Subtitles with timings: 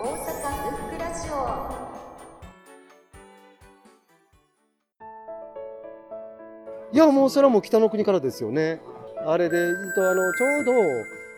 [0.00, 1.34] 大阪ブックラジオ
[6.90, 8.80] いやもうそれはもう北の国からですよね。
[9.26, 10.72] あれで、えっと、あのちょうど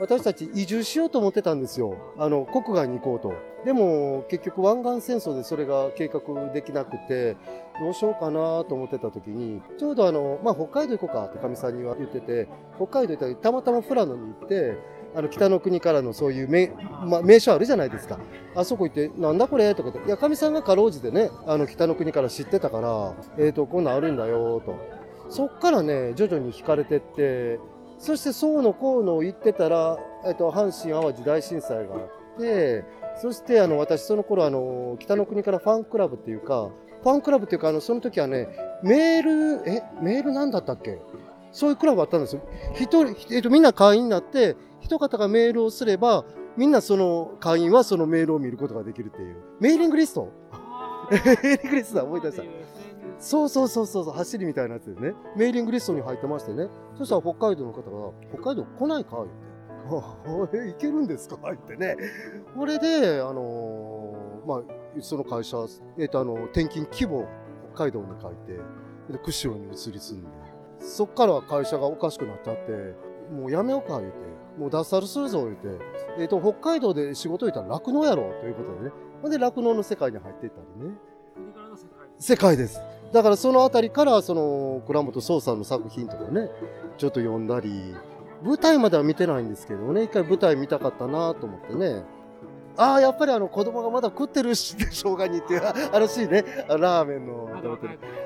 [0.00, 1.96] 私たち移住しようと思ってたんですよ。
[2.18, 3.32] あの国外に行こうと。
[3.64, 7.36] でも結局湾岸戦争でそれが計画できなくて
[7.78, 14.78] どうしようかなと思ってた時にちょうどあの、まあ、北海道行こうかってかみさんには言ってて北海道行ったらたまたま富良野に行って
[15.14, 16.68] あの北の国からのそういう名,、
[17.04, 18.18] まあ、名所あるじゃないですか。
[18.54, 24.76] あそこ行ってなんだこれとかっていやかみさんがかろうじてねあの北の国から知ってたからえっ、とこんなんあるんだよと。
[25.30, 27.58] そっからね徐々に惹かれてって
[27.98, 32.84] そして宋の河野を行ってたら、えっと、阪神・淡路大震災があって
[33.20, 36.70] そしてあの私その頃あの北の国からファンクラブっていうか
[37.02, 38.48] ファンクラブっていうかあのその時はね
[38.82, 39.22] メー
[39.62, 40.98] ルえメールなんだったっけ？
[41.58, 42.42] そういうクラブあったんですよ。
[42.74, 46.24] 一人、えっと、みんな会員になって一方がメールをすれば
[46.56, 50.28] みんなその会員はそのメールを見ることができるっていうメーリングリスト
[51.10, 52.44] メーリングリストだ思い出した。
[53.18, 59.16] そうそうそうそう走りみたいなやつでねメーリングリストに入ってましてねそしたら北海道の方が「北海道来ないか?」
[59.90, 61.96] 言って「え 行けるんですか?」言ってね
[62.56, 64.62] これであのーまあ
[65.00, 65.58] その会社、
[65.98, 67.26] えっとあの転勤規模を
[67.74, 68.52] 北海道に書いて
[69.12, 70.28] で釧路に移り住んで
[70.80, 72.94] そっから会社がおかしくなっちゃって
[73.32, 74.18] もうやめようか言って
[74.58, 75.68] もう脱サルするぞ言って、
[76.18, 78.92] えっと北海道で仕事行ったら酪農やろということでね。
[79.22, 80.94] ほんで酪農の世界に入っていったりね。
[82.18, 82.80] 世界です。
[83.12, 86.50] だからそのあたりからその倉本壮さんの作品とかね
[86.98, 87.94] ちょっと読んだり
[88.42, 92.02] 舞台までは見てないんですけどね一回舞台見たかったなと思ってね
[92.78, 95.62] ああやっぱりあの子供がまだ食ってるし生姜煮っていう
[95.92, 96.44] あのシーンね。
[96.68, 97.48] ラーメンの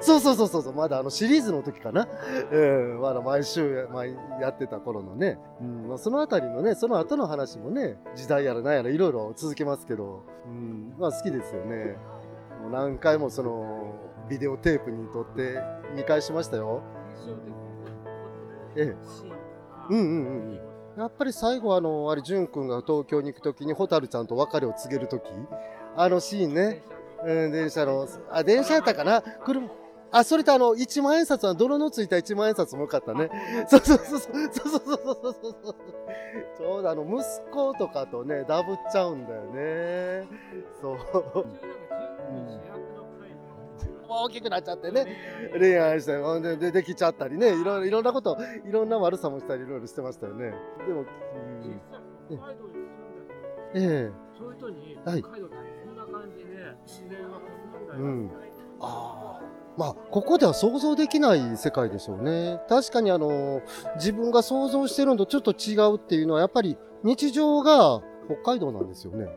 [0.00, 2.08] そうそうそうそうまだあのシリーズの時かな、
[2.50, 11.98] うん、まだ毎週毎やってた頃のね、うんまあ、そのあたりのねその後の話もね時代やら何やらいろいろ続けますけど、うん、まあ好きですよね。
[12.62, 13.92] もう何回もその
[14.28, 15.60] ビデオテープに撮って
[15.94, 16.82] 見返しましたよ。
[18.76, 18.96] ええ。
[19.90, 20.67] うんうんうん。
[20.98, 25.22] やっぱり最後あのあれ潤君が東京に行くときに蛍ちゃんと別れを告げる時
[25.96, 26.82] あのシーンね、
[27.24, 29.22] うん、電車のあ電車やったかな？
[29.22, 29.68] 車
[30.10, 33.28] あ、それとあの、一万円札は泥のついた一万円札もよかったね。
[33.68, 35.76] そうそうそうそう、そうそうそうそうそう。
[36.56, 37.22] ちょうどあの、息
[37.52, 40.26] 子とかとね、ダブっちゃうんだよね。
[40.80, 40.98] そう。
[42.30, 42.60] うん
[44.08, 45.06] 大きくなっちゃってね、
[45.58, 48.36] 恋愛して、ほんででできちゃったりね、いろいろんなこと、
[48.66, 50.52] いろんな悪さもしたり、いろいろしてましたよね。
[50.86, 52.40] でも、うん、
[53.74, 56.50] ええそういう人に、はい北海道ってこんな感じで、
[56.86, 58.00] 自然はこんなんだよ。
[58.00, 58.30] うん
[58.80, 59.48] ああ。
[59.76, 62.60] まあ、ここでは想像できない世界でしょうね。
[62.68, 63.62] 確かにあの、
[63.94, 69.28] 自分が想像してるのとちょっと違うっていうのは、やっぱり日常が北海道なんですよね。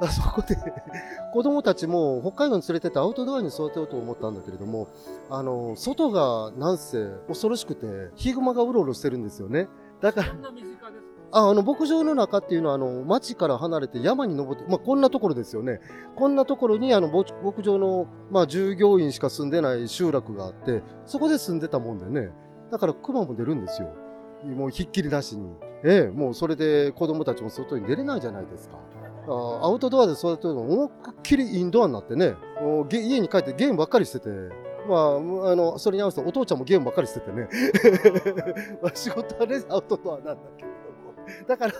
[0.00, 0.56] あそこで。
[1.32, 4.88] 子供たちも北海道に連れてってアウトドアに育てようと思ったんだけれども、
[5.30, 9.68] あの、外がなんせ恐ろしくて、ヒグマがうろうろしてるんですよね。
[10.00, 10.28] だから
[11.30, 15.80] ああの牧場の中っていうのはあの町から離れて山に登って、まあ、こんなところですよね。
[16.16, 22.30] こんなところにあの牧牧場の、まあ、従業員しか住んでない集落があってそこで住んでたもんでね。
[22.70, 23.88] だから熊も出るんですよ。
[24.44, 25.50] もうひっきりなしに。
[25.84, 28.76] ええもうそれで子供たちも外に出れないじゃないですか。
[28.76, 28.97] あ
[29.30, 30.90] アウトドアで育てるの思いっ
[31.22, 32.34] きりインドアになってね。
[32.60, 34.28] もう家に帰ってゲームばっかりしてて。
[34.88, 35.20] まあ、あ
[35.54, 37.46] のそれに合わせてお父ちゃんもゲームばっかりしててね。
[38.82, 41.46] まあ仕事はねアウトドアなんだけれども。
[41.46, 41.74] だから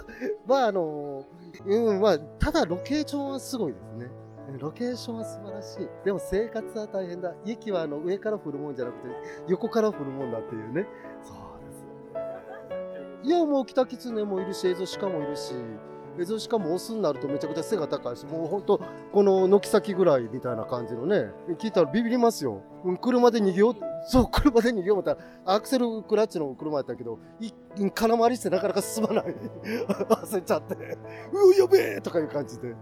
[0.47, 1.25] まああの
[1.65, 4.11] うんまあただロケーションはすごいですね。
[4.59, 5.89] ロケーションは素晴らしい。
[6.05, 7.35] でも生活は大変だ。
[7.47, 9.09] 雪はあの上から降るもんじゃなくて
[9.49, 10.87] 横から降るもんだっていうね。
[11.23, 13.21] そうですよね。
[13.23, 15.55] いやもうキタキツネもいるしエゾシカもいるし。
[16.19, 18.81] エゾシカもオスになるとめちゃくちゃ背が高いしもうほんと
[19.13, 22.63] この軒先ぐらいみたいな感じのね聞いたらビビりますよ。
[22.85, 27.19] うん車で逃げようそう車で逃げよう思ったらアクセルクラッチの車やったけど
[27.95, 29.25] 空回りしてなかなか進まない。
[29.87, 30.75] 焦っちゃって。
[30.75, 32.75] うわやべえとかいう感じで。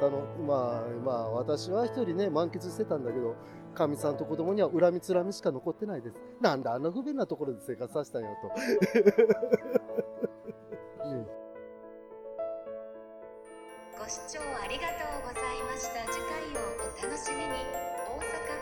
[0.00, 3.36] あのまあまあ私は一人ね満喫してたんだけど
[3.72, 6.16] かみさんと子供には恨みつらみしか残ってないです。
[6.40, 8.50] なんであんな不便なところで生活させたんやと、
[14.02, 16.02] ご視聴ありがとうございました。
[16.10, 17.54] 次回をお楽しみに。
[18.02, 18.61] 大阪